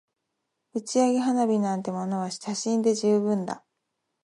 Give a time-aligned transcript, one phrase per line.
[0.73, 3.63] 打ち上げ花火なんてものは写真で十分だ